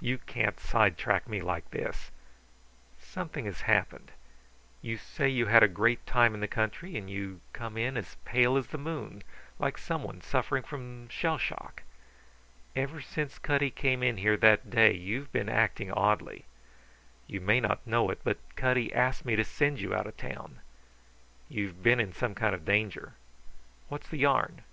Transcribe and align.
You 0.00 0.18
can't 0.18 0.60
sidetrack 0.60 1.26
me 1.30 1.40
like 1.40 1.70
this. 1.70 2.10
Something 2.98 3.46
has 3.46 3.62
happened. 3.62 4.12
You 4.82 4.98
say 4.98 5.30
you 5.30 5.46
had 5.46 5.62
a 5.62 5.66
great 5.66 6.04
time 6.04 6.34
in 6.34 6.40
the 6.40 6.46
country, 6.46 6.98
and 6.98 7.08
you 7.08 7.40
come 7.54 7.78
in 7.78 7.96
as 7.96 8.18
pale 8.26 8.58
as 8.58 8.66
the 8.66 8.76
moon, 8.76 9.22
like 9.58 9.78
someone 9.78 10.20
suffering 10.20 10.62
from 10.62 11.08
shell 11.08 11.38
shock. 11.38 11.84
Ever 12.76 13.00
since 13.00 13.38
Cutty 13.38 13.70
came 13.70 14.02
in 14.02 14.18
here 14.18 14.36
that 14.36 14.68
day 14.68 14.92
you've 14.92 15.32
been 15.32 15.48
acting 15.48 15.90
oddly. 15.90 16.44
You 17.26 17.40
may 17.40 17.58
not 17.58 17.86
know 17.86 18.10
it, 18.10 18.20
but 18.22 18.36
Cutty 18.56 18.92
asked 18.92 19.24
me 19.24 19.36
to 19.36 19.42
send 19.44 19.80
you 19.80 19.94
out 19.94 20.06
of 20.06 20.18
town. 20.18 20.60
You've 21.48 21.82
been 21.82 21.98
in 21.98 22.12
some 22.12 22.34
kind 22.34 22.54
of 22.54 22.66
danger. 22.66 23.14
What's 23.88 24.10
the 24.10 24.18
yarn?" 24.18 24.64